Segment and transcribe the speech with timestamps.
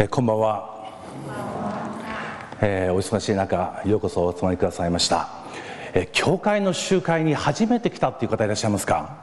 [0.00, 0.92] えこんばんは、
[2.60, 5.28] えーお忙しい中ようこそお集まりくださいました、
[5.92, 9.16] えー教会の集会に初めて来たっていう方いらっしゃいますか？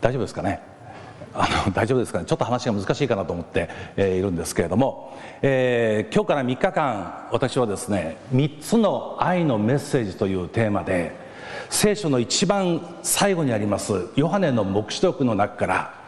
[0.00, 0.62] 大丈夫ですかね？
[1.34, 2.24] あの大丈夫ですかね？
[2.24, 11.14] ちょっと話が難しいかなと思って、えーいるんですけれども、え今日から3日間私はですね3つの愛のメッセージというテーマで
[11.68, 15.99] 聖書の一番最後にありますヨハネの黙示録の中から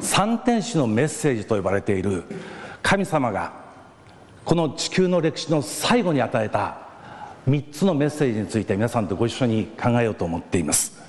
[0.00, 2.24] 三天使のメッセージと呼ばれている。
[2.82, 3.52] 神様が
[4.44, 6.78] この地球の歴史の最後に与えた
[7.48, 11.00] 3つのメッセージについて皆さんとご一緒に考えようと思っています。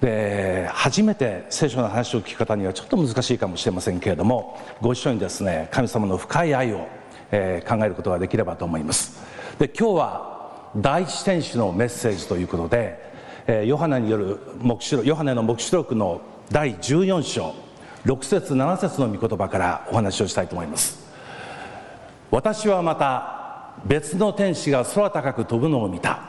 [0.00, 6.88] で初めて聖書の話を聞く方にはちょっと難しいかもしれませんけれどもご一緒にですね神様の深い愛を、
[7.30, 9.22] えー考えることができればと思います。
[9.58, 12.98] で今日は第一天使のメッセージということで、
[13.46, 16.20] えーヨハネによる黙示録ヨハネの黙示録の
[16.50, 17.54] 第14章
[18.04, 20.98] 6節7節の御言葉からお話をしたいと思います。
[22.30, 26.20] 私はまた別の天使が空高く飛ぶのを見た。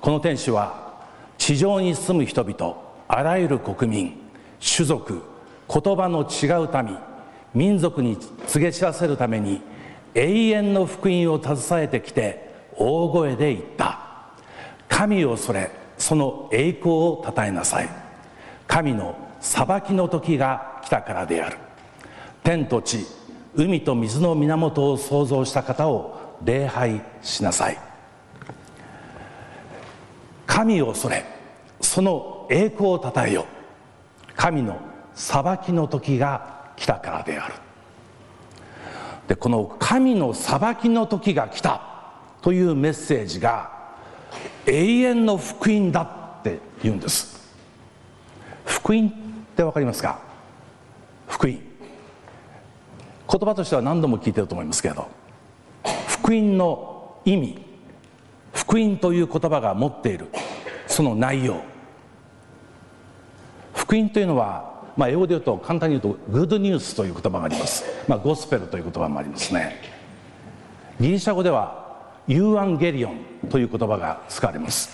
[0.00, 1.02] この天使は
[1.38, 2.76] 地上に住む人々
[3.08, 4.20] あらゆる国民
[4.60, 5.22] 種族
[5.68, 6.98] 言葉の違う民
[7.54, 9.62] 民族に告げ知らせるために
[10.14, 14.00] 永遠の福音を携えてきて大声で言った。
[14.88, 17.88] 神を恐れその栄光をたたえなさい。
[18.66, 21.58] 神の裁きの時が来たからである。
[22.42, 23.04] 天と地
[23.54, 27.78] 海と水の源を創造した方を礼拝しなさい。
[30.46, 31.26] 神を恐れ
[31.82, 33.44] その栄光をたたえよ。
[34.34, 34.78] 神の
[35.14, 37.54] 裁きの時が来たからである。
[39.28, 41.82] でこの神の裁きの時が来た
[42.40, 43.70] というメッセージが
[44.66, 46.00] 永遠の福音だ
[46.40, 47.54] って言うんです。
[48.64, 49.23] 福音
[49.54, 50.18] って分かりますか？
[51.28, 51.52] 福音。
[51.54, 51.62] 言
[53.26, 55.08] 葉としては何度も聞いてると思いますけれど
[56.08, 57.64] 福音の意味
[58.52, 60.26] 福音という言葉が持っている
[60.86, 61.62] その内容。
[63.74, 69.80] 福音というのは、まあ、英語で言うと簡単に言うとグッドニュースという言葉があります、まあ、ゴスペルという言葉もありますね。
[71.00, 73.18] ギリシャ語ではユーアンゲリオン
[73.50, 74.90] という言葉が使われます。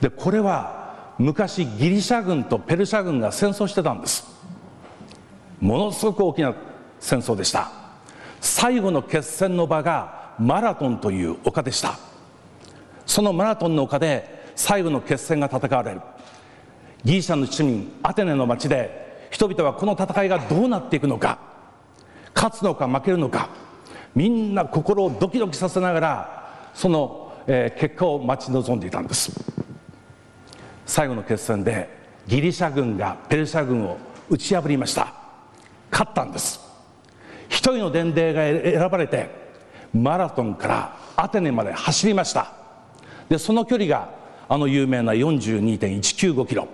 [0.00, 0.79] でこれは
[1.20, 4.26] 昔ギリシャ軍とペルシャ軍が戦争してたんです。
[5.60, 6.54] ものすごく大きな
[6.98, 7.70] 戦争でした。
[8.40, 11.98] 最後の決戦の場がマラトンという丘でした。
[13.04, 16.00] そのマラトンの丘で最後の決戦が戦われる。
[17.04, 21.38] ギリシャの市民アテネの町で人々はこの戦いがどうなっていくのか
[22.34, 23.50] 勝つのか負けるのか
[24.14, 29.32] みんな心をドキドキさせながらその、えー結果を待ち望んでいたんです。
[30.90, 31.88] 最後の決戦で
[32.26, 33.96] ギリシャ軍がペルシャ軍を
[34.28, 35.12] 打ち破りました。
[35.88, 36.60] 勝ったんです。
[37.48, 39.30] 一人の伝令が選ばれて
[39.94, 42.52] マラソンからアテネまで走りました。
[43.28, 44.10] でその距離が
[44.48, 46.66] あの有名な42.195キロ。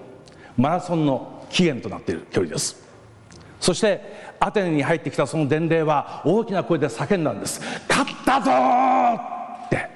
[0.56, 2.82] マラソンの起源となっている距離です。
[3.60, 4.00] そして
[4.40, 7.60] アテネに入ってきたその伝令は大きな声で叫んだんです。
[7.86, 9.14] 勝ったぞー
[9.66, 9.90] って。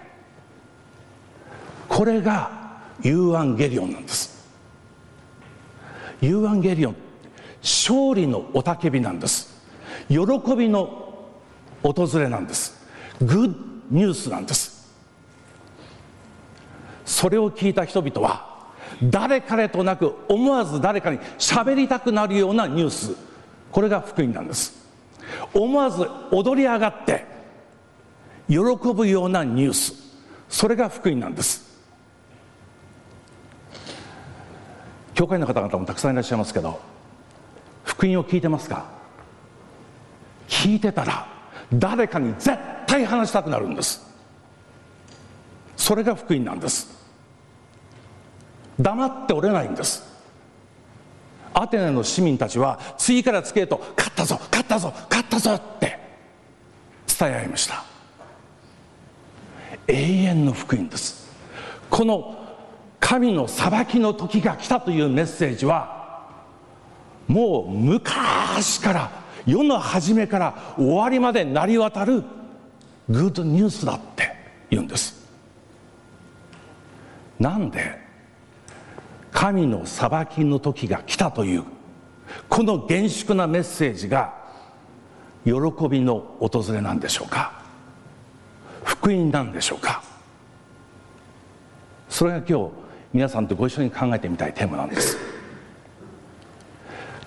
[1.88, 2.59] これが
[3.02, 4.48] εὐαγγέλιονなんです。
[6.20, 6.96] εὐαγγέλιον
[7.62, 9.60] 勝利の雄たけびなんです。
[10.08, 10.18] 喜
[10.56, 11.28] びの
[11.82, 12.86] 訪れなんです。
[13.20, 14.88] good news なんです。
[17.04, 18.68] それを聞いた人々は
[19.02, 23.16] 誰彼となく思わず誰かに喋りたくなるようなニュース。
[23.72, 24.78] これが福音なんです。
[25.52, 27.24] 思わず踊り上がって
[28.48, 28.58] 喜
[28.94, 29.94] ぶようなニュース。
[30.48, 31.69] それが福音なんです。
[35.20, 36.80] 教会の方々もたくさんいらっしゃいますけど
[37.84, 38.86] 福音を聞いてますか？
[40.48, 41.28] 聞いてたら
[41.74, 42.56] 誰かに絶
[42.86, 44.00] 対話したくなるんです。
[45.76, 46.88] それが福音なんです。
[48.80, 50.10] 黙っておれないんです。
[51.52, 55.98] アテネの市民たちは次から次へと勝ったぞ勝ったぞ勝ったぞって
[57.20, 57.84] 伝え合いました。
[59.86, 61.28] 永遠の福音です。
[61.90, 62.39] この
[63.00, 66.28] 神の裁きの時が来たというメッセージは
[67.26, 69.10] もう昔から
[69.46, 72.22] 世の初めから終わりまで成り渡る
[73.08, 74.32] グッドニュースだって
[74.68, 75.28] 言うんです。
[77.38, 77.98] なんで
[79.32, 81.64] 神の裁きの時が来たという
[82.48, 84.34] この厳粛なメッセージが
[85.44, 85.52] 喜
[85.88, 87.62] びの訪れなんでしょうか？
[88.84, 90.02] 福音なんでしょうか？
[92.08, 92.70] それが今日
[93.12, 95.16] 皆さんとご一緒に考えてみたいテーマなんです。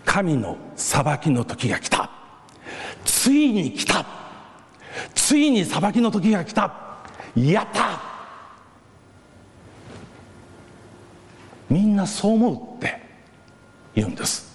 [0.05, 2.09] 神の裁きの時が来た。
[3.03, 4.05] ついに来た。
[5.13, 6.73] ついに裁きの時が来た。
[7.35, 8.01] やった。
[11.69, 13.01] みんなそう思うって
[13.95, 14.53] 言うんです。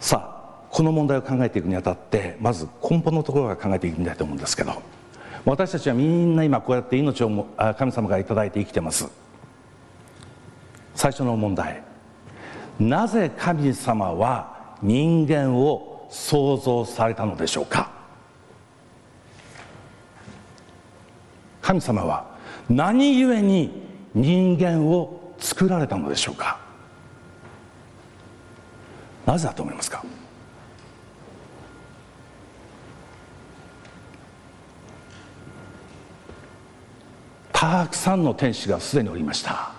[0.00, 5.01] さあこの問題を考えていくにあたってまず根本のところから考えていきたいと思うんですけど。
[5.44, 7.46] 私たちはみんな今こうやって命を
[7.76, 9.10] 神様から頂いて生きてます。
[10.94, 11.82] 最初の問題。
[12.78, 17.90] なぜ神様は人間を創造されたのでしょうか？
[21.60, 22.26] 神様は
[22.68, 23.82] 何故に
[24.14, 26.60] 人間を作られたのでしょうか？
[29.26, 30.04] なぜだと思いますか？
[37.62, 39.70] たくさんの天使がすでにおりました。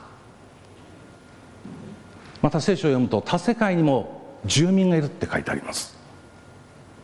[2.41, 5.93] また聖書を読むと他世界にも住民がいるって書いてあります。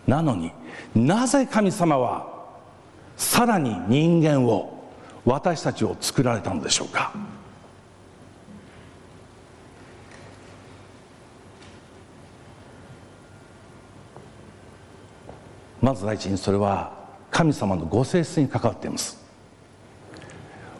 [0.07, 0.53] なのに
[0.95, 2.45] なぜ神様は
[3.17, 4.89] さらに人間を
[5.25, 7.11] 私たちを作られたのでしょうか。
[15.81, 16.93] まず第一にそれは
[17.31, 19.18] 神様のご性質に関わっています。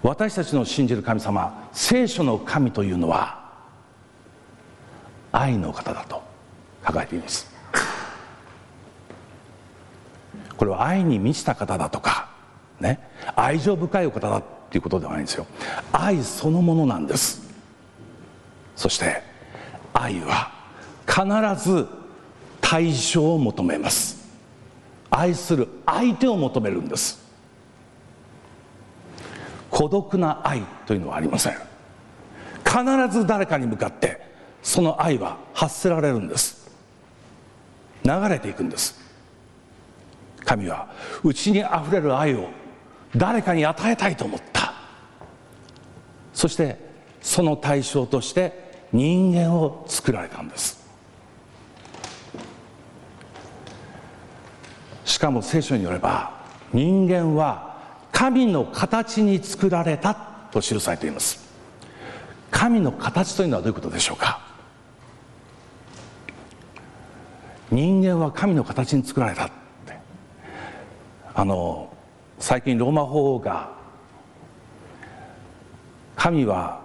[0.02, 3.50] 私たちの信じる神様聖書の神というのは
[5.32, 6.24] 愛の方だと
[6.86, 7.50] 書かれています。
[10.58, 12.30] これは愛に満ちた方だとか
[12.80, 13.00] ね
[13.36, 15.46] 愛情深いお方だっていうことではないんですよ。
[15.92, 17.42] 愛そのものなんです。
[18.76, 19.22] そして
[19.94, 20.52] 愛は
[21.06, 21.88] 必ず
[22.62, 24.30] 対象を求めます。
[25.10, 27.29] 愛する相手を求めるんです。
[29.80, 31.54] 孤独な愛というのはありません。
[32.66, 34.20] 必ず誰かに向かって
[34.62, 36.70] その愛は発せられるんです。
[38.04, 39.00] 流れていくんです。
[40.44, 40.90] 神は
[41.24, 42.50] 内にあふれる愛を
[43.16, 44.74] 誰かに与えたいと思った。
[46.34, 46.78] そして
[47.22, 50.86] その対象として人間を作られたんです。
[55.06, 56.34] しかも聖書によれば
[56.74, 57.69] 人間は
[58.20, 60.14] 神の形に作られた
[60.52, 61.40] と記されています。
[62.52, 64.42] 神の形というのはどういうことでしょうか？
[67.72, 69.52] 人間は神の形に作られたっ
[69.86, 69.98] て。
[71.34, 71.94] あの
[72.40, 73.72] 最近ローマ法王が
[76.18, 76.82] 神は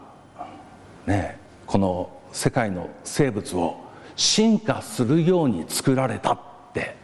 [1.04, 3.80] ねこの世界の生物を
[4.14, 6.38] 進化するように作られたっ
[6.72, 6.94] て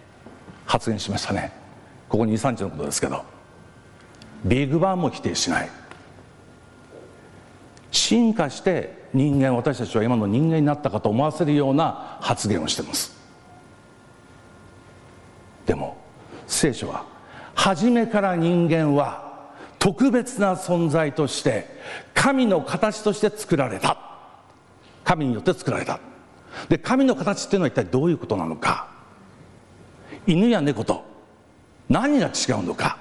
[0.66, 1.50] 発言しましたね。
[2.08, 3.39] ここ23日のことですけど。
[4.44, 5.70] ビッグバンも否定しない。
[7.90, 13.18] 進化して人間私たちは今の人間になったかと思わせるような発言をしてます。
[15.66, 15.96] でも
[16.46, 17.04] 聖書は
[17.54, 21.66] 初めから人間は特別な存在として
[22.14, 23.98] 神の形として作られた。
[25.04, 25.98] 神によって作られた。
[26.68, 28.88] で神の形っていうのは一体どういうことなのか。
[30.26, 31.04] 犬や猫と
[31.88, 32.98] 何が違うのか。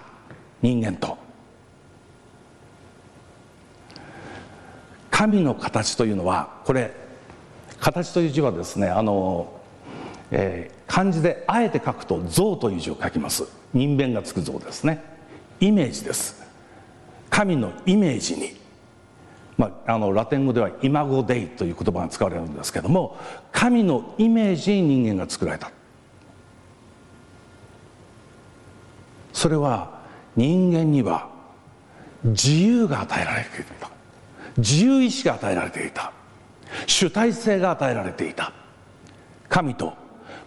[0.62, 1.29] 人間と。
[5.20, 6.94] 神の形というのはこれ
[7.82, 9.52] 形という字はですねあの、
[10.32, 13.44] えー、漢字であえて書くと像という字を書きます。
[13.74, 15.04] 人弁がつく像ですね。
[15.60, 16.42] イメージです。
[17.30, 18.56] 神のイメージに、
[19.58, 23.18] まあ、あのラテン語ではイマゴデイという言葉が使われるんですけども
[23.52, 25.70] 神のイメージに人間が作られた。
[29.34, 30.00] それは
[30.38, 31.28] 人間には
[32.24, 33.99] 自由が与えられていた
[34.60, 36.12] 自由意志が与えられていた。
[36.86, 38.54] 主体性が与えられていた。
[39.48, 39.94] 神と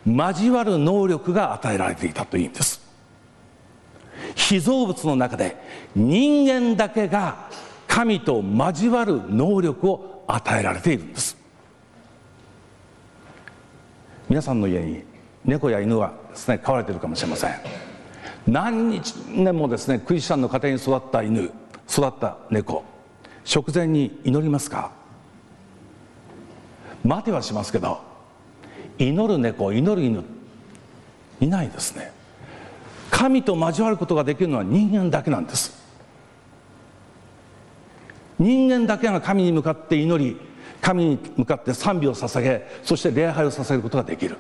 [0.07, 2.81] 交わる能力が与えられていたという意味です。
[4.35, 5.57] 被造物の中で
[5.95, 7.49] 人間だけが
[7.89, 11.37] 神と交わる能力を与えられているんです。
[14.29, 15.03] 皆さんの家に
[15.45, 17.51] 猫や犬はですね飼われているかもしれません。
[18.47, 21.51] 何日年もですねクリスチャンの家庭に育った犬
[21.89, 22.92] 育った猫。
[23.45, 24.93] 食前に祈りますか？
[27.05, 28.01] 待てはしますけど
[28.99, 30.23] 祈る猫祈る犬
[31.41, 32.13] いないですね。
[33.11, 35.83] 神と交わることができるのは人間だけなんです。
[38.39, 40.37] 人間だけが神に向かって祈り
[40.81, 44.37] 神に向かって賛美を捧げそして礼拝を捧げることができる。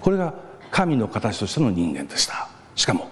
[0.00, 0.34] これが
[0.70, 2.48] 神の形としての人間でした。
[2.74, 3.08] しかも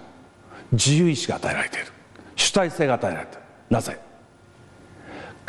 [0.72, 1.86] 自由意志が与えられている。
[2.34, 3.42] 主体性が与えられている。
[3.70, 3.98] なぜ？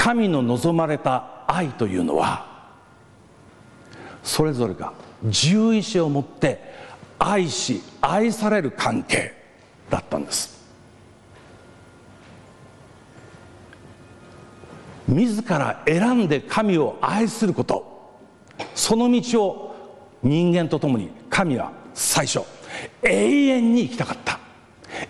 [0.02, 2.48] 神の望まれた愛というのは
[4.24, 6.74] それぞれが自由意志を持って
[7.20, 9.32] 愛し愛される関係
[9.92, 10.60] だったんです。
[15.08, 18.18] 自ら選んで神を愛すること
[18.74, 22.42] その道を人間と共に神は最初
[23.04, 24.40] 永遠に生きたかった。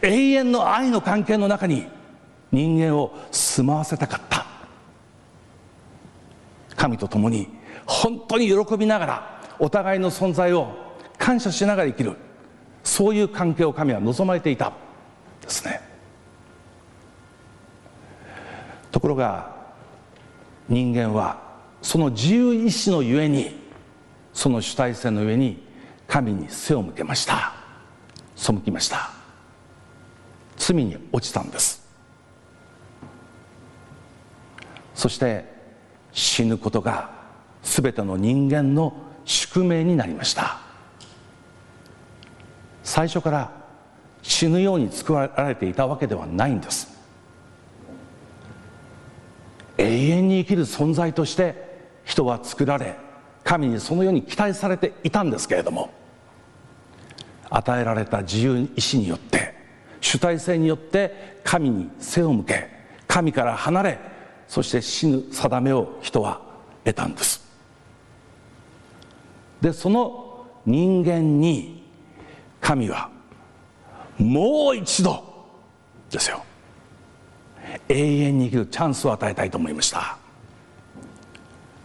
[0.01, 1.88] 永遠の愛の関係の中に
[2.51, 4.40] 人間を住まわせたかった。
[6.82, 7.48] 神と共に
[7.86, 12.18] 本当に喜びながらお互いの存在を感謝しながら生きる。
[12.84, 14.74] そういう関係を神は望まれていた。
[15.44, 15.80] ですね。
[18.92, 19.56] ところが
[20.68, 21.40] 人間は
[21.84, 23.56] その自由意志のゆえに
[24.34, 25.64] その主体性の上に
[26.08, 27.54] 神に背を向けました。
[28.36, 29.12] 背きました。
[30.58, 31.88] 罪に落ちたんです。
[34.96, 35.61] そして
[36.12, 37.10] 死ぬことが
[37.63, 38.94] 全ての人間の
[39.25, 40.60] 宿命になりました。
[42.84, 43.51] 最初から
[44.22, 47.00] 死ぬように作られていたわけではないんです。
[49.77, 51.72] 永遠に生きる存在として
[52.03, 52.98] 人は作られ
[53.44, 55.91] 神にそのように期待されていたんですけれども
[57.50, 59.56] 与えられた自由意志によって
[60.00, 62.70] 主体性によって神に背を向け
[63.08, 64.00] 神から離れ
[64.51, 66.41] そして死ぬ定めを人は
[66.84, 67.41] 得たんです。
[69.62, 71.89] でその人間に
[72.60, 73.10] 神は
[74.17, 75.24] もう一度
[76.10, 76.43] ですよ。
[77.88, 80.17] 永遠に生きるチャンスを与えたいと思いました。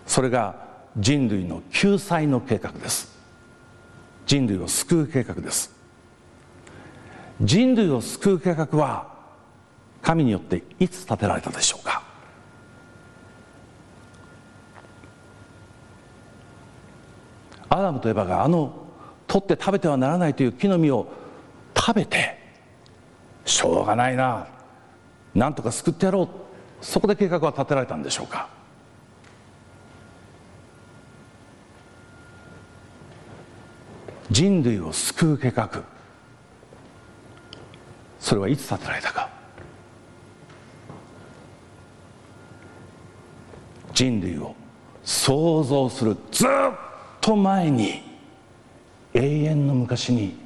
[0.05, 0.57] それが
[0.97, 3.17] 人類の救済の計画です。
[4.27, 5.71] 人類を救う計画です。
[7.41, 9.15] 人類を救う計画は
[10.03, 12.06] 神によっていつ立てられたでしょうか。
[17.77, 18.73] アダムとエバがあの
[19.27, 21.13] 取って食べてはならないという木の実を
[21.77, 22.39] 食べて
[23.45, 24.47] しょうがないな。
[25.35, 26.29] なんとか救ってやろう。
[26.81, 28.49] そこで計画は立てられたんでしょうか。
[34.31, 35.83] 人類を救う計画。
[38.19, 39.29] それはいつ立てられたか。
[43.93, 44.55] 人類を
[45.05, 46.17] 創造する。
[46.33, 46.49] ずっ
[47.27, 48.03] と前に
[49.13, 50.39] 永遠の昔に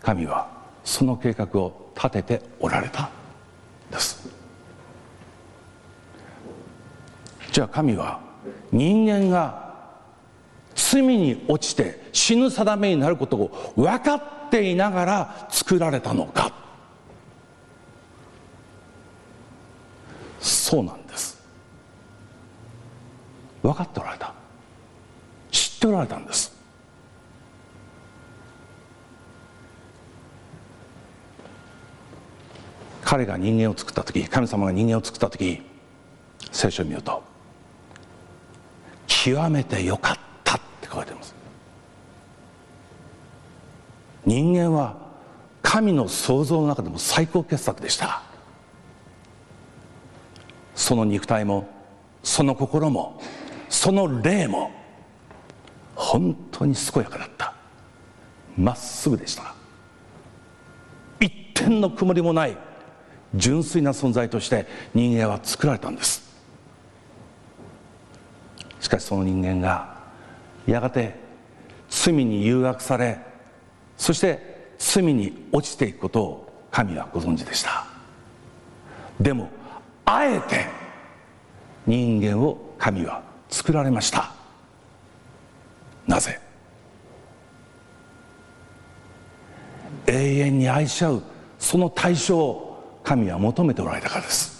[0.00, 0.48] 神は
[0.82, 3.10] その計画を立てておられたん
[3.90, 4.26] です。
[7.52, 8.18] じゃあ神は
[8.72, 9.74] 人間が
[10.74, 16.50] 罪に落ちて死ぬ定めになることを分かっていながら作られたのか。
[20.40, 21.38] そうなんです。
[23.62, 24.35] 分かっておられた。
[25.86, 26.54] っておられたんです。
[33.04, 35.62] 彼が人間を作った時神様が人間を作った時
[36.50, 37.22] 聖書を見ると
[39.06, 41.34] 極めてよかったって書いてます。
[44.24, 44.96] 人間は
[45.62, 48.22] 神の創造の中でも最高傑作でした。
[50.74, 51.68] その肉体も
[52.24, 53.22] その心も
[53.68, 54.72] その霊も
[55.96, 57.54] 本当に健やかだった。
[58.56, 59.54] まっすぐでした。
[61.18, 62.56] 一点の曇りもない
[63.34, 66.22] 純粋な存在として人間は作られたんです。
[68.78, 69.96] しかしその人間が
[70.66, 71.16] やがて
[71.88, 73.18] 罪に誘惑され
[73.96, 77.86] そして罪に落ちていくことを神はご存知でした。
[79.18, 79.48] でも
[80.04, 80.66] あえて
[81.86, 84.35] 人間を神は作られました。
[86.06, 86.38] なぜ？
[90.06, 91.22] 永遠に愛し合う
[91.58, 94.56] その対象を神は求めておられたからです。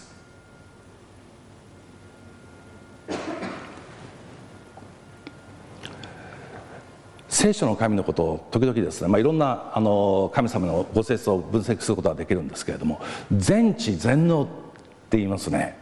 [7.29, 13.01] 聖書の神のことを時々ですね、まあ、いろんなあの神様のご説を分析することができるんですけれども
[13.31, 14.47] 全知全能っ
[15.11, 15.77] て言いますね。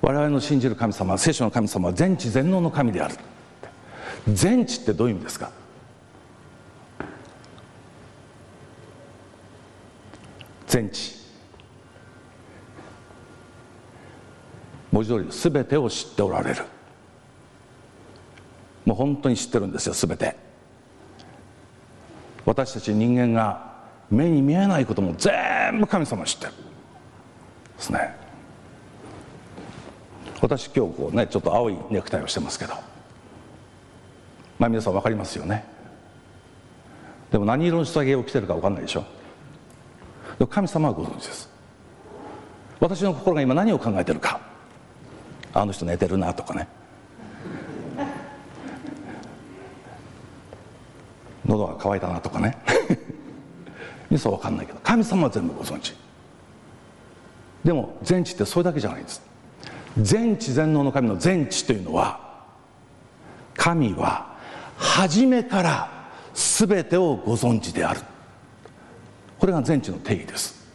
[0.00, 3.16] 我々の信じる神様聖書の神様は全知全能の神である。
[4.26, 5.50] 全知ってどういう意味ですか？
[10.66, 11.16] 全知。
[14.90, 16.62] 文字通り全てを知っておられる。
[18.84, 20.36] もう本当に知ってるんですよ全て。
[22.44, 23.76] 私たち人間が
[24.10, 26.52] 目に見えないことも全部神様知ってる。
[26.52, 26.58] で
[27.82, 28.14] すね。
[30.40, 32.74] 私今日こうねちょっと青いネクタイをしてますけど。
[34.58, 35.64] まあ皆さん分かりますよね。
[37.30, 39.04] でも何色の下着を着てるか分かんないでしょ。
[40.38, 41.48] でも神様はご存知です。
[42.80, 44.40] 私の心が今何を考えてるか。
[45.52, 46.68] あの人寝てるなとかね。
[51.46, 52.56] 喉が渇いたなとかね。
[54.10, 55.94] 皆さん分かんないけど神様は全部ご存知。
[57.64, 59.22] でも全知ってそれだけじゃないんです。
[60.00, 62.20] 全知全能の神の全知というのは
[63.56, 64.27] 神は
[64.78, 65.90] 初めから
[66.32, 68.00] 全てをご存知である。
[69.38, 70.66] これが全知の定義です。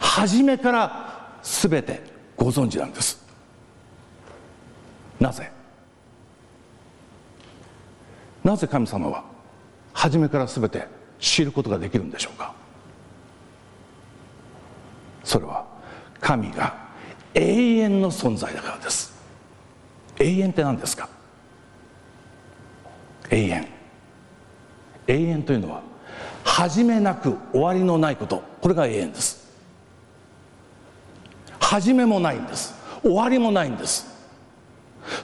[0.00, 2.02] 初めから全て
[2.36, 3.22] ご存知なんです。
[5.20, 5.52] なぜ？
[8.42, 9.24] なぜ神様は
[9.92, 10.88] 初めから全て
[11.20, 12.54] 知ることができるんでしょうか？
[15.22, 15.64] それは
[16.20, 16.74] 神が
[17.34, 19.12] 永遠の存在だからです。
[20.18, 21.08] 永遠って何ですか？
[23.32, 23.66] 永遠。
[25.06, 25.82] 永遠というのは
[26.44, 28.42] 始めなく終わりのないこと。
[28.60, 29.42] これが永遠です。
[31.58, 32.74] 始めもないんです。
[33.02, 34.06] 終わりもないんです。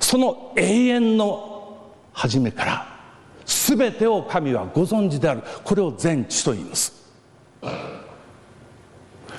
[0.00, 2.98] その永遠の初めから
[3.44, 5.42] 全てを神はご存知である。
[5.62, 6.92] これを全知と言います。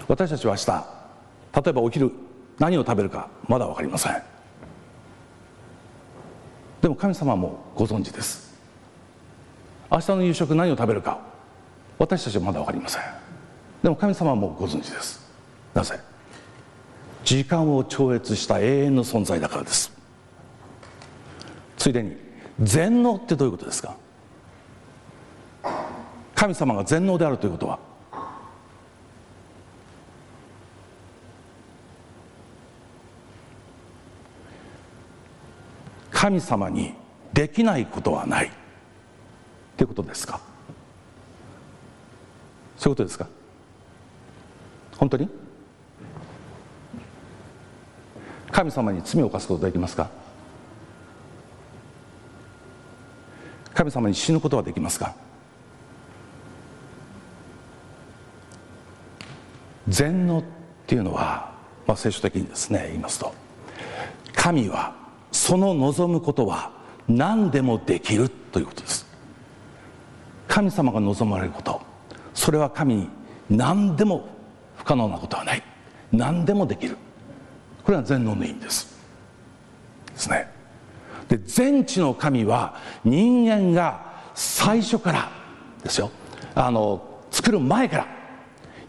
[0.07, 2.11] 私たちは明日例えばお昼
[2.57, 4.21] 何を食べるかまだ分かりません。
[6.81, 8.48] でも神様もご存知です。
[9.91, 11.19] 明日の夕食何を食べるか
[11.97, 13.01] 私たちはまだ分かりません。
[13.83, 15.19] でも神様はもうご存知です。
[15.73, 15.99] なぜ？
[17.23, 19.91] 時間を超越した永遠の存在だからです。
[21.77, 22.15] ついでに
[22.61, 23.95] 全能ってどういうことですか？
[26.35, 27.79] 神様が全能であるということは？
[36.11, 36.93] 神様に
[37.33, 38.51] できないことはない。
[39.79, 40.41] ってことですか？
[42.75, 43.27] そういうことですか？
[44.97, 45.29] 本当に？
[48.51, 50.09] 神様に罪を犯すことできますか？
[53.73, 55.15] 神様に死ぬことはできますか？
[59.87, 60.43] 全能っ
[60.87, 61.53] ていうのは、
[61.87, 63.33] まあ、聖書的にですね言いますと
[64.33, 64.93] 神は
[65.31, 66.71] その望むことは
[67.07, 69.08] 何でもできるということです。
[70.59, 71.81] 神様が望まれること。
[72.33, 73.09] それは神に
[73.49, 74.27] 何でも
[74.75, 75.63] 不可能なことはない。
[76.11, 76.97] 何でもできる。
[77.81, 78.99] これは全能の意味です。
[80.13, 80.49] ですね。
[81.29, 84.01] で全知の神は人間が
[84.35, 85.31] 最初から
[85.81, 86.11] ですよ。
[86.53, 88.07] あの作る前から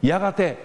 [0.03, 0.59] やがて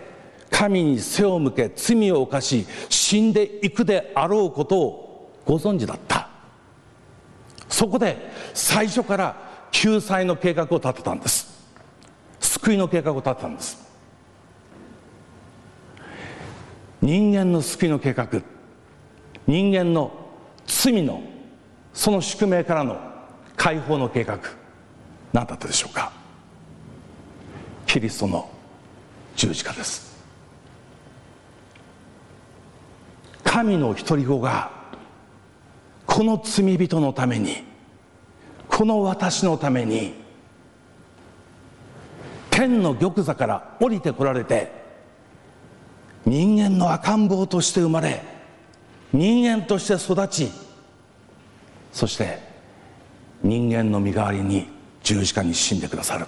[0.49, 6.29] 神に背を向け罪を犯し死んでいくであろうことをご存知だった。
[7.69, 8.17] そこで
[8.55, 9.45] 最初から
[9.77, 11.53] 救済の計画を立てたんです。
[12.39, 13.85] 救いの計画を立てたんです。
[17.01, 18.29] 人間の救いの計画
[19.45, 20.13] 人間の
[20.65, 21.21] 罪の
[21.93, 22.97] その宿命からの
[23.57, 24.39] 解放の計画
[25.33, 26.13] 何だったでしょうか。
[27.85, 28.49] キリストの
[29.35, 30.23] 十字架です。
[33.43, 34.71] 神の独り子が
[36.05, 37.74] この罪人のために
[38.75, 40.13] この私のために
[42.49, 44.69] 天の玉座から降りてこられて
[46.25, 48.21] 人間の赤ん坊として生まれ
[49.13, 50.51] 人間として育ち
[51.93, 52.37] そして
[53.41, 54.67] 人間の身代わりに
[55.03, 56.25] 十字架に死んでくださる。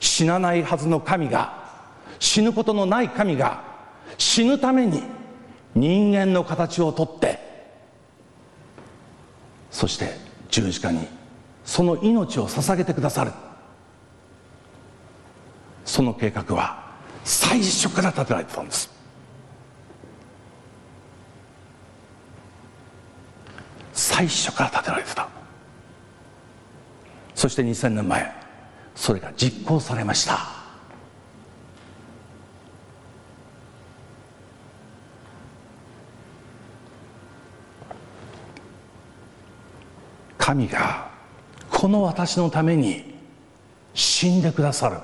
[0.00, 1.62] 死なないはずの神が
[2.18, 3.62] 死ぬことのない神が
[4.18, 5.04] 死ぬために
[5.76, 7.43] 人間の形をとって
[9.74, 10.16] そして
[10.50, 11.08] 十字架に
[11.64, 13.32] その命を捧げてくださる。
[15.84, 18.88] その計画は最初から立てられてたんです。
[23.92, 25.28] 最初から立てられてた。
[27.34, 28.32] そして2000年前
[28.94, 30.53] それが実行されました。
[40.44, 41.08] 神が
[41.70, 43.14] この私のために
[43.94, 44.98] 死んでくださる。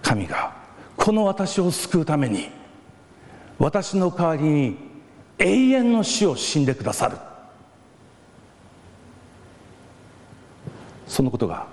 [0.00, 0.56] 神が
[0.96, 2.48] この私を救うために
[3.58, 4.78] 私の代わりに
[5.36, 7.18] 永遠の死を死んでくださる。
[11.06, 11.66] そのことが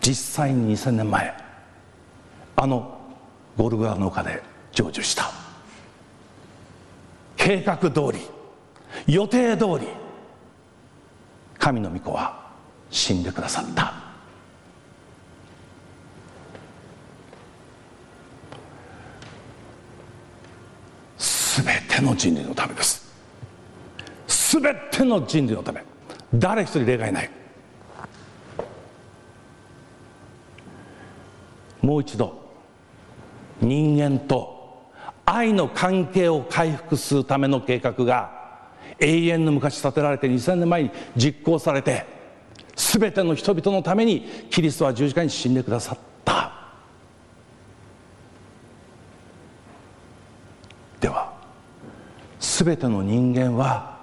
[0.00, 1.32] 実際に2000年前
[2.56, 2.98] あの
[3.56, 5.37] ゴルゴアの丘で成就した。
[7.48, 8.20] 計画通り
[9.06, 9.88] 予定通り
[11.58, 12.52] 神の御子は
[12.90, 13.94] 死んでくださった。
[21.16, 23.10] すべての人類のためです。
[24.26, 25.82] すべての人類のため。
[26.34, 27.30] 誰一人例外ない。
[31.80, 32.52] もう一度
[33.62, 34.57] 人間と
[35.30, 38.30] 愛の関係を回復するための計画が
[38.98, 42.06] 永遠の昔建てられて2000年前に実行されて
[42.74, 46.52] 全ての人々のためにキリストは十字架に死んでくださった。
[51.00, 51.32] では
[52.40, 53.98] 全ての人間は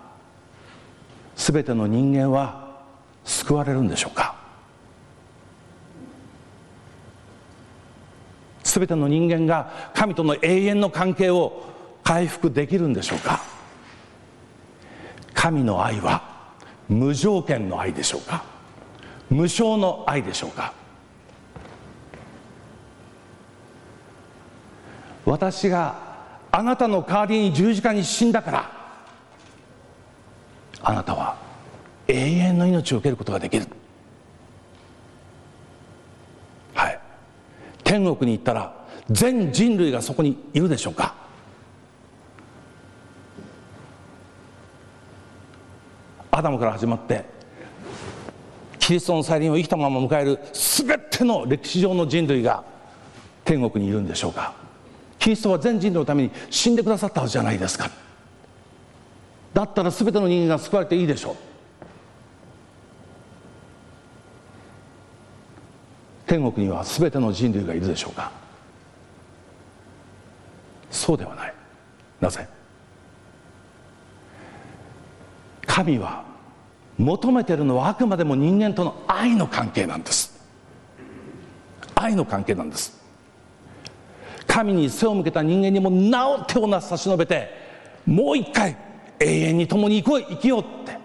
[1.36, 2.84] 全ての人間は
[3.24, 4.35] 救われるんでしょうか？
[8.76, 11.64] 全ての人間が神との永遠の関係を
[12.04, 13.42] 回復できるんでしょうか？
[15.34, 16.22] 神の愛は
[16.90, 18.44] 無条件の愛でしょうか？
[19.30, 20.74] 無償の愛でしょうか？
[25.24, 25.96] 私が
[26.52, 28.72] あなたの代わりに十字架に死んだから
[30.82, 31.38] あなたは
[32.10, 33.66] 永遠の命を受けることができる
[36.74, 37.00] はい
[37.86, 41.16] 天国に行ったら全人類がそこにいるでしょうか？
[46.32, 47.24] アダムから始まって
[48.80, 52.64] キリストの再臨を生きたまま迎える全ての歴史上の人類が
[53.46, 54.54] 天国にいるんでしょうか？
[55.18, 57.90] キリストは全人類のために死んでくださったはずじゃないですか。
[59.54, 61.36] だったら全ての人間が救われていいでしょう。
[66.26, 68.32] 天国には全ての人類がいるでしょうか？
[70.90, 71.54] そうではない。
[72.20, 72.48] なぜ？
[75.68, 76.24] 神は
[76.98, 80.34] 求めているのはあくまでも人間との愛の関係なんです。
[81.96, 83.04] 愛の関係なんです。
[84.48, 87.50] 神に背を向けた人間にもなお手をな差し伸べて
[88.06, 88.78] もう一回
[89.20, 90.98] 永遠に共に行こう生きようって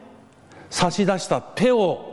[0.68, 2.09] 差し出した手を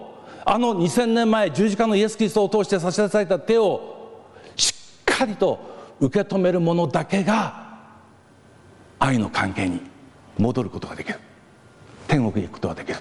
[0.50, 4.24] あの2000年前十字架のイエス・キリストを通して差し出された手を
[4.56, 5.60] しっかりと
[6.00, 7.80] 受け止める者だけが
[8.98, 9.82] 愛の関係に
[10.38, 11.20] 戻ることができる。
[12.08, 13.00] 天国に行くことができる。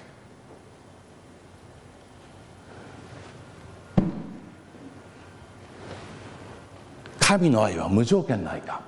[7.17, 8.81] 神の愛は無条件の愛か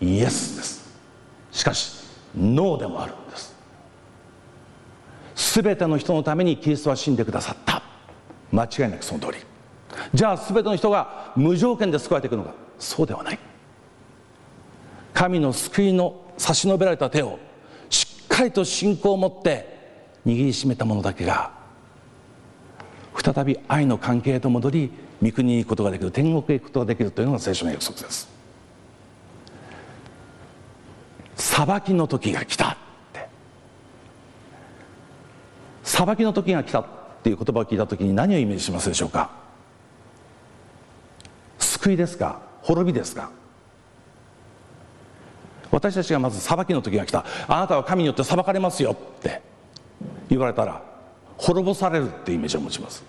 [0.00, 0.98] イエスです。
[1.52, 2.02] しかし
[2.34, 3.54] ノーでもあるんです。
[5.34, 7.89] 全ての人のためにキリストは死んでくださった。
[8.52, 9.38] 間違いなくその通り。
[10.14, 13.38] じゃあ全ての人が無条件で救われていくのかそうではない。
[15.12, 17.38] 神の救いの差し伸べられた手を
[17.90, 19.80] しっかりと信仰を持って
[20.24, 21.50] 握りしめた者だけが
[23.14, 28.28] 再び愛の関係へと戻り御国に行くことができる天国へ行くことができるというのが聖書の約束です。
[31.36, 32.76] 裁きの時が来たっ
[33.12, 33.28] て。
[35.82, 36.84] 裁きの時が来た
[37.20, 39.30] っていう言葉を聞いた時に何をイメージしますでしょうか？
[41.58, 42.40] 救いですか？
[42.62, 43.30] 滅びですか？
[45.70, 47.24] 私たちがまず裁きの時が来た。
[47.46, 49.42] あなたは神によって裁かれますよって。
[50.28, 50.82] 言われたら
[51.36, 53.04] 滅ぼされるってイメージを持ちます。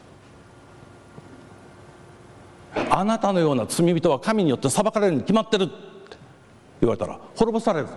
[2.90, 5.74] あなたのような罪人は神によって裁かれるに決まってるって
[6.82, 7.94] 言われたら滅ぼされると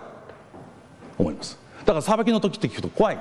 [1.17, 1.59] 思います。
[1.79, 3.19] だから裁きの時って聞くと怖い。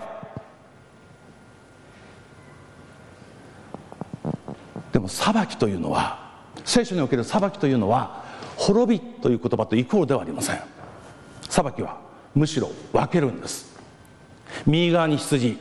[4.94, 6.30] でも裁きというのは
[6.64, 8.22] 聖書における裁きというのは
[8.57, 10.61] 滅びという言葉とイコールではありません。
[11.50, 11.98] 裁きは
[12.33, 13.76] むしろ分けるんです。
[14.64, 15.59] 右側に羊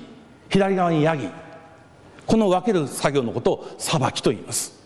[0.50, 1.30] 左側にヤギ。
[2.28, 4.80] この分ける作業のことを裁きと言います。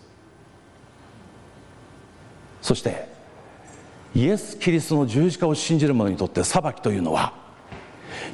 [2.62, 3.06] そして
[4.14, 7.34] イエス・キリストの十字架を信じる者にとって裁きというのは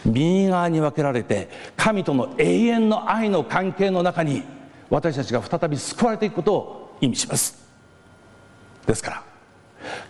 [0.04, 4.53] 右側に分けられて神との永遠の愛の関係の中に
[4.94, 7.68] 私たちが再び救われていくことを意味します。
[8.86, 9.22] ですから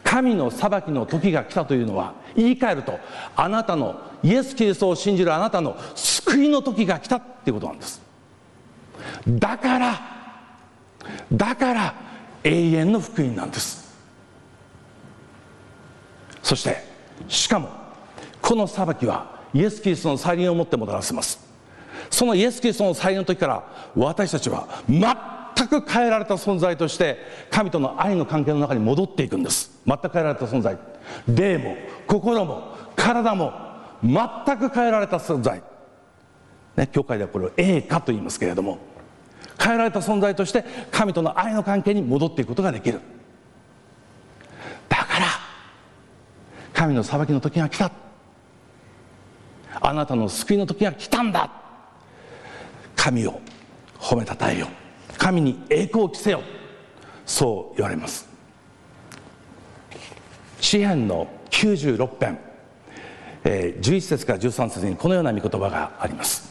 [0.03, 2.99] 神の裁きの時が来たというのは言い換えると
[3.35, 8.03] あなたのイエス・キリストを信じるあなたの救いの時が来たっていうことなんです。
[9.27, 10.01] だから
[11.33, 11.95] だから
[12.43, 13.97] 永遠の福音なんです。
[16.43, 16.77] そして
[17.29, 17.71] しかも
[18.43, 21.44] この裁きはイエス・キリストの再臨をもってもたらせます。
[22.15, 23.65] そのイエス・キリストの再臨の時から
[23.97, 27.19] 私たちは全く変えられた存在として
[27.51, 29.83] 神との愛の関係の中に戻っていくんです。
[29.85, 30.79] 全く変えられた存在。
[31.27, 33.53] 霊も心も体も
[34.05, 35.61] 全く変えられた存在、
[36.77, 38.79] ね、教会ではこれを栄華と言いますけれども
[39.61, 43.01] 変えられた存在として神との愛の関係に戻っていくことができる。
[44.89, 45.27] だから
[46.73, 47.91] 神の裁きの時が来た。
[49.81, 51.64] あなたの救いの時が来たんだ。
[53.05, 53.39] 神を
[53.99, 54.67] 褒めたたえよ
[55.19, 56.41] 神に栄光を着せよ
[57.27, 58.27] そう言われます。
[60.59, 62.39] 詩篇の96編、
[63.45, 66.49] え、11節から13節にこのような御言葉があります。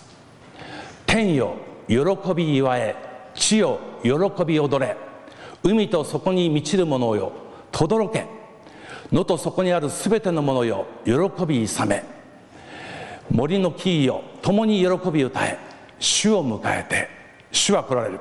[1.07, 1.55] 天よ
[1.87, 1.97] 喜
[2.35, 2.95] び祝え
[3.33, 4.11] 地よ喜
[4.45, 4.95] び踊れ
[5.63, 7.31] 海とそこに満ちるものよ
[7.71, 8.27] 轟け
[9.11, 11.13] 野とそこにあるすべてのものよ喜
[11.47, 12.03] び勇め
[13.31, 15.72] 森の木よ共に喜び歌え。
[16.03, 17.07] 主を迎えて
[17.49, 18.19] 主は来られる。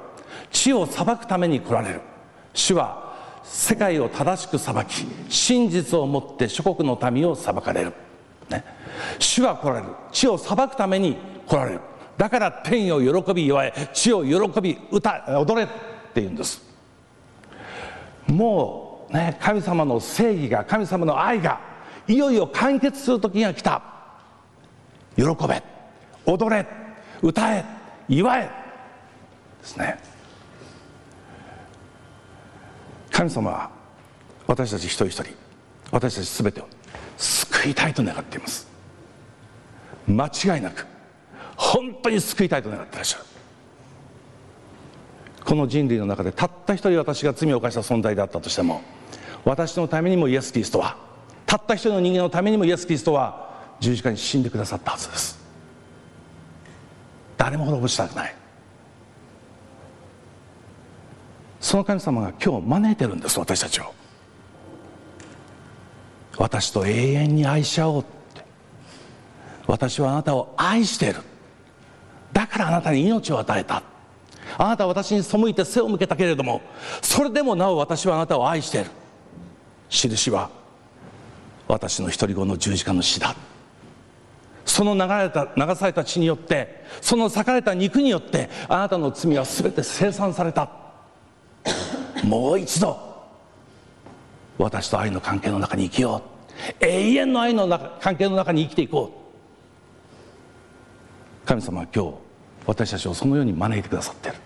[0.53, 2.01] 地を裁くために来られる。
[2.55, 7.93] 主は世界を正しく裁き真実をもって諸国の民を裁かれる、
[8.49, 8.65] ね、
[9.19, 9.89] 主は来られる。
[10.13, 11.17] 地を裁くために
[11.47, 11.81] 来られる。
[12.17, 16.63] だから天を喜び祝え地を喜び歌踊れって言うんです。
[18.29, 21.61] もうね神様の正義が神様の愛が
[22.07, 23.83] いよいよ完結する時が来た。
[25.17, 25.63] 喜べ。
[26.27, 26.82] 踊れ。
[27.23, 27.65] 歌え
[28.09, 28.43] 祝え。
[28.43, 28.51] で
[29.63, 29.99] すね。
[33.11, 33.71] 神様は
[34.47, 35.27] 私たち一人一人
[35.91, 36.69] 私たち全てを
[37.17, 38.67] 救いたいと願っています。
[40.09, 40.87] 間違いなく
[41.57, 43.25] 本当に救いたいと願ってらっしゃる。
[45.45, 48.81] この人類の中でたった一人私が罪を犯した存在であったとしても
[49.45, 50.97] 私のためにもイエス・キリストは
[51.47, 55.42] たった一人の人間のためにもイエス・キリストは十字架に死んでくださったはずです。
[57.43, 58.35] 誰も滅ぼしたくない。
[61.61, 63.93] その神様が今日招いてるんです私たちを。
[66.39, 68.45] 私と永遠に愛し合おうって。
[69.67, 71.17] 私はあなたを愛してる。
[72.33, 73.83] だからあなたに命を与えた。
[74.57, 76.61] あなたは私に背いて背を向けたけれども
[77.01, 78.91] それでもなお私はあなたを愛している。
[79.89, 80.49] 印は
[81.67, 83.35] 私の独り子の十字架の死だ。
[84.73, 90.71] その流れた流された血によってその裂かれた肉によってあなたの罪は全て清算された。
[92.25, 92.99] もう一度
[94.57, 96.23] 私と愛の関係の中に生きよ
[96.81, 96.85] う。
[96.85, 99.13] 永遠の愛の中関係の中に生きていこ
[101.45, 101.47] う。
[101.47, 102.15] 神様は今日
[102.65, 104.39] 私たちをそのように招いてくださっている。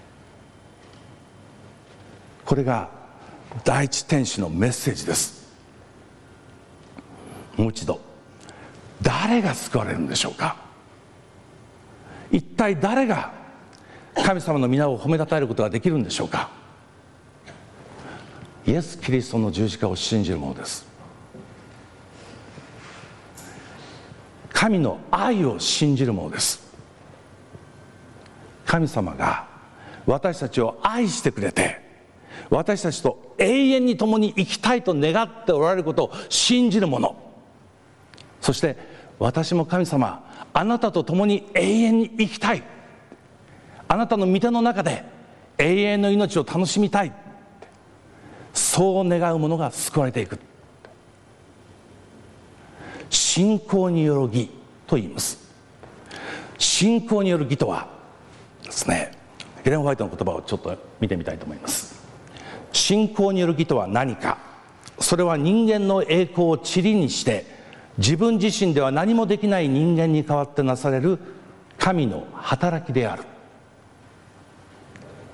[2.45, 2.91] これが
[3.63, 5.55] 第一天使のメッセージです。
[7.57, 8.06] もう一度。
[9.03, 10.57] 誰が救われるんでしょうか？
[12.31, 13.33] 一体誰が
[14.25, 16.51] 神様の皆を褒めたたえることができるんでしょうか？
[18.67, 20.87] イエス・キリストの十字架を信じるものです。
[24.53, 26.67] 神の愛を信じるものです。
[28.65, 29.47] 神様が
[30.07, 31.81] 私たちを愛してくれて
[32.51, 37.26] 私たちと永遠に共に生きたいと願っておられることを信じる者。
[38.47, 38.77] そして
[39.19, 42.63] 私も神様あなたと共に永遠に生きたい。
[43.89, 45.05] あなたの御手の中で
[45.59, 47.13] 永遠の命を楽しみたい。
[48.55, 50.39] そう願う者が救われていく。
[53.11, 54.49] 信仰による義
[54.87, 55.41] と言います。
[56.57, 57.89] 信仰による義とは
[58.63, 59.11] ですね
[59.65, 62.01] ヘレン・ホワイトの言葉をちょっと見てみたいと思います。
[62.71, 64.39] 信仰による義とは何か。
[65.01, 67.56] それは人間の栄光を塵にして
[67.99, 71.19] 自分自身では何もできない人間に代わってなされる
[71.79, 73.23] 神の働きである。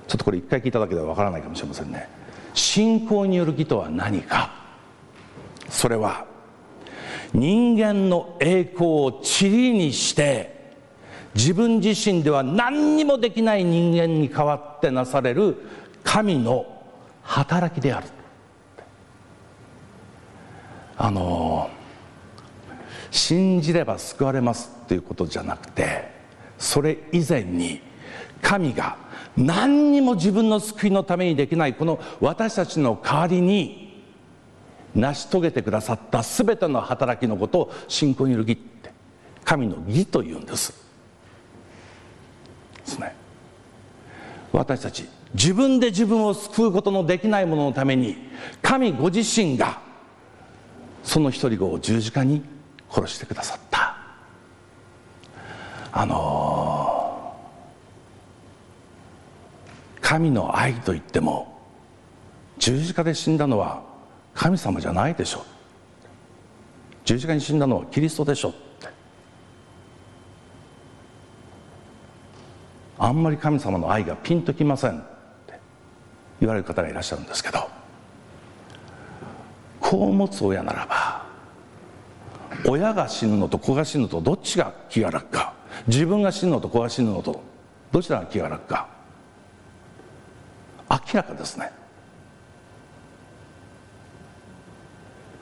[0.07, 2.07] ちょっとこれ一回聞いただけではわからないかもしれませんね。
[2.53, 4.51] 信仰による義とは何か。
[5.69, 6.25] それは
[7.33, 10.75] 人間の栄光を塵にして
[11.33, 15.57] 自分自身では何にもできない人間に代わってなされる
[16.03, 16.83] 神の
[17.23, 18.07] 働きである。
[20.95, 21.69] あの
[23.13, 26.09] 信じれば救われますっていうことじゃなくて
[26.57, 27.79] それ以前に
[28.41, 28.97] 神が
[29.37, 34.03] 何にも自分の救いのためにできないこの私たちの代わりに
[34.95, 38.91] 成し遂げてくださった全ての働きのことを信仰による義って
[39.45, 40.73] 神の義というんです。
[42.83, 43.15] ですね。
[44.51, 48.17] 私たち自分で自分を救うことのできないもののために
[48.61, 49.81] 神ご自身が
[51.03, 52.52] その一人子を十字架に
[52.93, 53.97] 殺してくださった。
[55.91, 57.35] あの
[60.01, 61.59] 神の愛といっても
[62.57, 63.81] 十字架で死んだのは
[64.33, 65.45] 神様じゃないでしょ。
[67.05, 68.87] 十字架に死んだのはキリストでしょって。
[72.99, 75.01] あんまり神様の愛がピンときませんっ
[75.45, 75.59] て
[76.39, 77.67] 言われる方がいらっしゃるんですけど
[79.81, 81.02] 子を持つ親ならば
[82.65, 85.53] 親が死ぬのと子が死ぬのとどっちが気が楽か。
[85.87, 87.41] 自分が死ぬのと子が死ぬのと
[87.91, 88.87] どちらが気が楽か。
[90.89, 91.71] 明らかですね。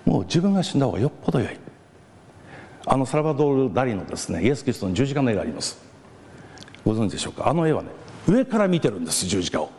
[0.06, 1.58] もう自分が死んだ方がよっぽど良い。
[2.86, 5.78] あのサルバドール・ダリのですねイエス・キリストの十字架の絵があります。
[6.84, 7.48] ご存知でしょうか。
[7.48, 7.90] あの絵はね
[8.28, 9.70] 上から見てるんです十字架を。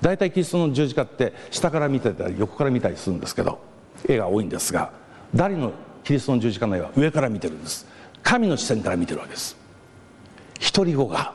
[0.00, 3.60] 大体キリストの十字架って下から見てたり横から見たりするんですけど
[4.08, 4.90] 絵が多いんですが
[5.32, 5.72] ダリの
[6.04, 7.86] キリストの十字架の絵は上から見てるんです。
[8.22, 9.56] 神の視線から見てるわけです。
[10.58, 11.34] 一人子が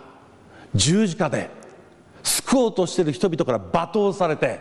[0.75, 1.49] 十字架で
[2.23, 4.59] 救おうとしている人々から罵倒されて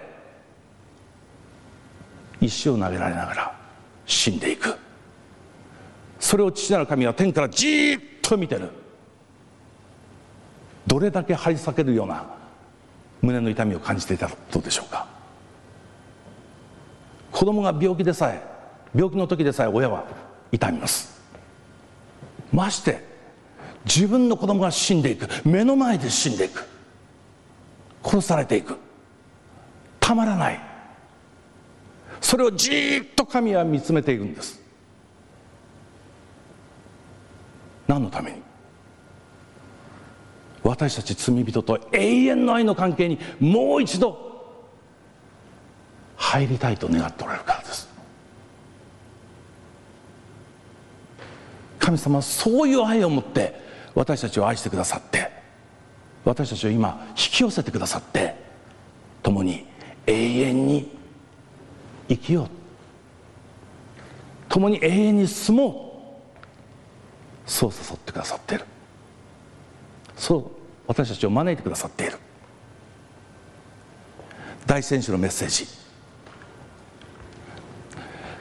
[2.40, 3.56] 石を投げられながら
[4.06, 4.76] 死んでいく。
[6.18, 8.70] それを父なる神は天からじーっと見てる。
[10.86, 12.24] どれだけ張り裂けるような
[13.22, 15.06] 胸の痛みを感じていたことでしょうか。
[17.32, 18.55] 子供が病気でさえ
[18.96, 20.06] 病気の時でさえ親は
[20.50, 21.20] 痛みます。
[22.52, 23.04] まして
[23.84, 25.28] 自分の子供が死んでいく。
[25.44, 26.66] 目の前で死んでいく。
[28.02, 28.78] 殺されていく。
[30.00, 30.60] たまらない。
[32.20, 34.60] それをじっと神は見つめていくんです。
[37.86, 38.42] 何のために？
[40.64, 44.64] 私たち罪人と永遠の愛の関係にもう一度
[46.16, 47.88] 入りたいと願っておられるからです。
[51.86, 53.54] 神様はそういう愛を持って
[53.94, 55.30] 私たちを愛してくださって
[56.24, 58.34] 私たちを今引き寄せてくださって
[59.22, 59.64] 共に
[60.04, 60.90] 永遠に
[62.08, 62.48] 生きよう。
[64.48, 66.18] 共に永遠に住も
[67.46, 67.48] う。
[67.48, 68.64] そう誘ってくださっている。
[70.16, 70.44] そう
[70.88, 72.18] 私たちを招いてくださっている。
[74.66, 75.68] 大選手のメッセージ。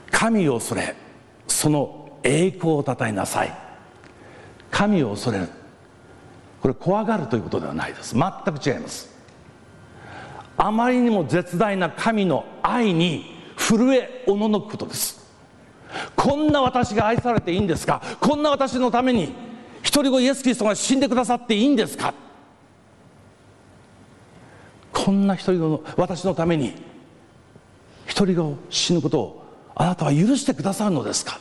[0.10, 0.96] 神を恐れ
[1.48, 3.54] その栄光をたたえなさい。
[4.72, 5.48] 神を恐れる。
[6.62, 8.16] これ怖がるということではないです。
[8.16, 9.14] 全く違います。
[10.58, 13.26] あまりにも絶大な神の愛に
[13.58, 15.24] 震えおののくことです。
[16.16, 18.02] こんな私が愛されていいんですか？
[18.20, 19.34] こんな私のために
[19.84, 22.14] 一人子イエス・キリストが死んでくださっていいんですか？
[24.92, 26.74] こんな一人子の私のために
[28.08, 31.40] 一人子を死ぬことをあなたは許してくださるのですか？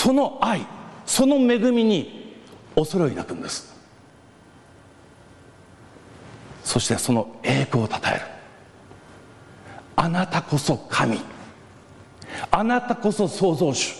[0.00, 0.66] その愛
[1.04, 2.34] その恵みに
[2.74, 3.76] 恐れを抱くんです。
[6.64, 8.20] そしてその栄光をたたえる。
[9.96, 11.20] あなたこそ神。
[12.50, 13.94] あなたこそ創造主。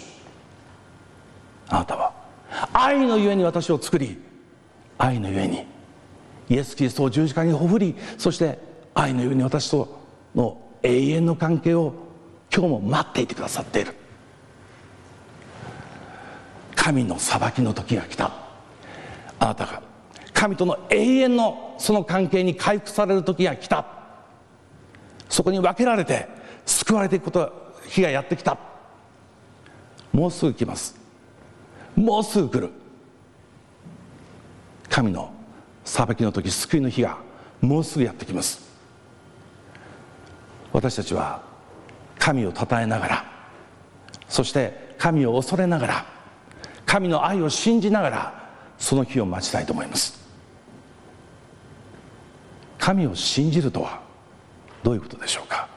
[1.68, 2.14] あなたは
[2.72, 4.16] 愛のゆえに私を作り
[4.96, 5.66] 愛のゆえに
[6.48, 8.58] イエス・キリストを十字架にほふりそして
[8.94, 10.00] 愛のゆえに私と
[10.34, 11.92] の永遠の関係を
[12.50, 13.99] 今日も待っていてくださっている。
[16.80, 18.32] 神の裁きの時が来た。
[19.38, 19.82] あなたが
[20.32, 23.84] 神との永遠のその関係に回復される時が来た。
[25.28, 26.26] そこに分けられて
[26.64, 28.56] 救われていくこと日がやってきた。
[30.10, 30.98] もうすぐ来ます。
[31.94, 32.70] もうすぐ来る。
[34.88, 35.34] 神の
[35.84, 37.18] 裁きの時救いの日が
[37.60, 38.70] もうすぐやってきます。
[40.72, 41.42] 私たちは
[42.18, 43.24] 神をたたえながら
[44.30, 46.19] そして神を恐れながら
[46.90, 50.18] 神の愛を信じながらその日を待ちたいと思います。
[52.80, 54.00] 神を信じるとは
[54.82, 55.68] どういうことでしょうか？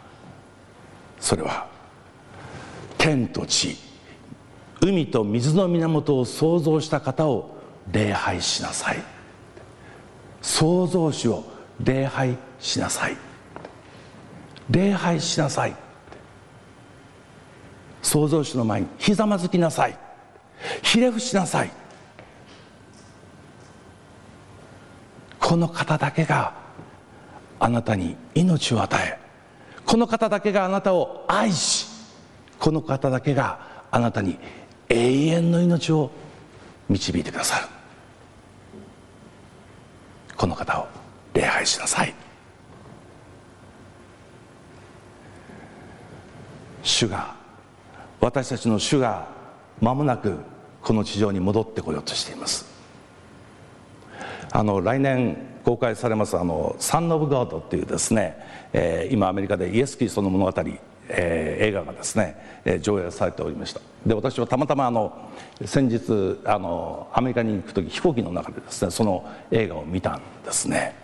[1.19, 1.67] それは
[2.97, 3.77] 天と地
[4.81, 7.57] 海と水の源を創造した方を
[7.91, 8.97] 礼拝しなさい。
[10.41, 11.43] 創造主を
[11.79, 13.17] 礼拝しなさい。
[14.67, 15.75] 礼拝しなさい。
[18.01, 19.99] 創造主の前にひざまずきなさい。
[20.82, 21.72] ひれ伏しなさい。
[25.39, 26.53] この方だけが
[27.59, 29.20] あなたに命を与え
[29.86, 31.88] この方だけがあなたを愛し
[32.59, 33.59] この方だけが
[33.91, 34.38] あなたに
[34.89, 36.11] 永遠の命を
[36.89, 37.68] 導いてくださる。
[40.36, 40.88] この方を
[41.34, 42.14] 礼拝しなさい。
[46.82, 47.36] 主が
[48.20, 49.28] 私たちの主が
[49.82, 50.38] 間もなく
[50.84, 52.65] この地上に戻ってこようとしています。
[54.51, 58.38] あの来年公開されますあの「サン・オブ・ガード」っていうですね、
[58.71, 60.53] えー、今アメリカでイエス・キリストの物語
[61.09, 63.81] えー、映画がですね、えー、上映されておりました。
[64.05, 65.29] で私はたまたまあの
[65.65, 70.95] 先日あのアメリカに行く時飛行機の中でですねその映画を見たんですね。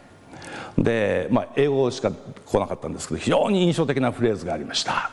[0.78, 2.12] で、まあ、英語しか
[2.46, 5.12] 来なかったんですけど非常に印象的なフレーズがありました。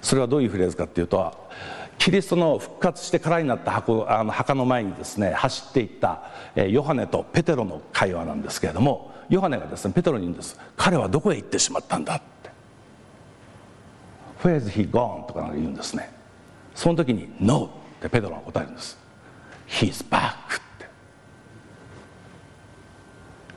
[0.00, 1.32] それはどういうフレーズかっていうと
[1.98, 6.22] キリストの復活して空になった箱あの墓の前にですね走っていった、
[6.68, 10.58] ヨハネとペテロの会話なんですけれどもヨハネがですねペテロに言うんです。
[10.76, 12.50] 彼はどこへ行ってしまったんだって
[14.46, 16.12] 「Where is he gone?」とか言うんですね。
[16.74, 18.98] その時に「No」ってペテロが答えるんです
[19.66, 20.86] 「He's back」って。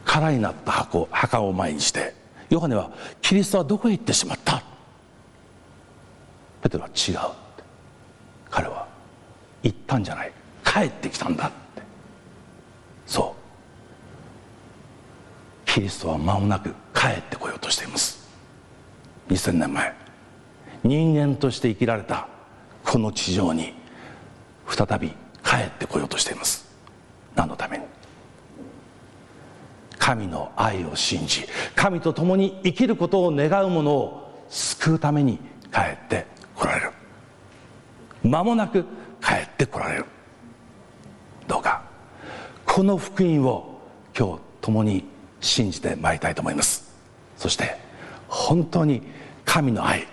[0.05, 2.15] 空になった箱墓を前にして
[2.49, 2.89] ヨハネは
[3.21, 4.63] 「キリストはどこへ行ってしまった?」
[6.63, 7.48] ペテロは違う。
[8.49, 8.87] 彼は
[9.63, 10.31] 行ったんじゃない。
[10.63, 11.81] 帰ってきたんだって。
[13.05, 13.39] そう。
[15.65, 18.27] キリストは間もなく帰ってこようとしています。
[19.29, 19.93] 2000年前。
[20.83, 22.27] 人間として生きられた
[22.83, 23.73] この地上に
[24.67, 25.09] 再び
[25.43, 26.67] 帰ってこようとしています。
[27.35, 27.83] 何のために？
[29.97, 31.45] 神の愛を信じ
[31.75, 35.37] 神と共に生きることを願う者を救うために
[35.71, 36.25] 帰って
[36.55, 36.91] 来られる。
[38.23, 38.83] 間もなく
[39.21, 40.05] 帰ってこられる。
[41.47, 41.83] どうか
[42.65, 43.81] この福音を
[44.17, 45.03] 今日共に
[45.41, 46.93] 信じてまいりたいと思います。
[47.37, 47.77] そして
[48.27, 49.01] 本当に
[49.45, 50.07] 神の愛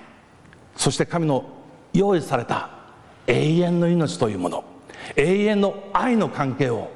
[0.77, 1.45] そして神の
[1.93, 2.71] 用意された
[3.27, 4.65] 永遠の命というもの
[5.17, 6.91] 永遠の愛の関係を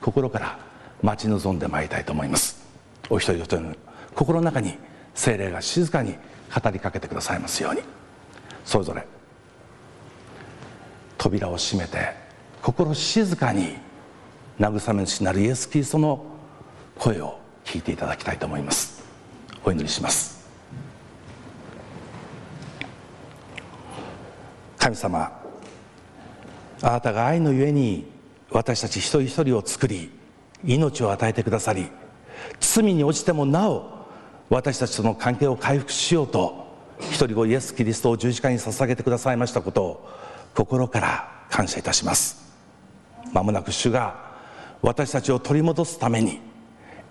[0.00, 0.58] 心から
[1.02, 2.60] 待ち望んでまいりたいと思います。
[3.08, 3.74] お一人お一人の
[4.14, 4.76] 心の中に
[5.14, 6.14] 精霊が静かに
[6.54, 7.82] 語りかけてくださいますように。
[8.64, 9.06] それぞれ
[11.18, 12.14] 扉を閉めて
[12.62, 13.76] 心静かに
[14.58, 16.24] 慰め主なるイエス・キリストの
[16.96, 19.04] 声を聞いていただきたいと思います。
[19.64, 20.38] お祈りします。
[24.78, 25.30] 神様
[26.80, 28.06] あなたが愛のゆえに
[28.50, 30.10] 私たち一人一人を作り
[30.64, 31.90] 命を与えてくださり
[32.60, 34.06] 罪に落ちてもなお
[34.48, 36.66] 私たちとの関係を回復しようと
[37.00, 40.08] 一人子イエス・キリストを十字架に捧げてくださいましたことを
[40.58, 42.52] 心から感謝いたします。
[43.32, 44.16] まもなく主が
[44.82, 46.40] 私たちを取り戻すために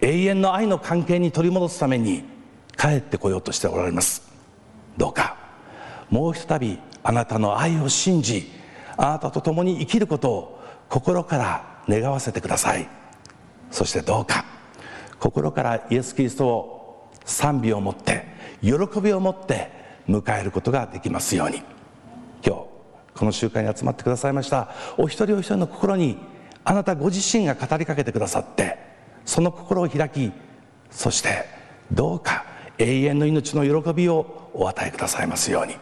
[0.01, 2.25] 永遠の愛の関係に取り戻すために
[2.77, 4.21] 帰ってこようとしておられます。
[4.97, 5.37] どうか
[6.09, 8.51] もうひとたびあなたの愛を信じ
[8.97, 12.89] あなたと共に生きることを心から願わせてください。
[13.71, 14.43] そしてどうか
[15.21, 18.25] 心からイエス・キリストを賛美を持って
[18.61, 18.71] 喜
[19.01, 19.71] びを持って
[20.09, 21.76] 迎えることができますように。
[23.17, 24.69] この集会に集まってくださいました。
[24.97, 26.17] お一人お一人の心に
[26.63, 28.77] あなたご自身が語りかけてくださって
[29.25, 30.31] その心を開き
[30.91, 31.45] そして
[31.91, 32.45] どうか
[32.77, 35.75] 永遠の命の喜びをお与えくださいますように。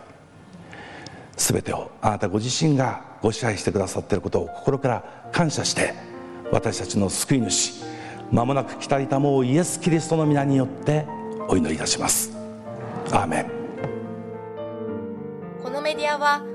[1.37, 5.93] 全てをあなたご自身がご支配してくださっていることを心から感謝して
[6.51, 7.73] 私たちの救い主
[8.31, 11.05] まもなく来たりたもうイエス・キリストの皆によって
[11.47, 12.31] お祈りいたします。
[13.11, 13.45] アーメン。
[15.61, 16.54] このメディアは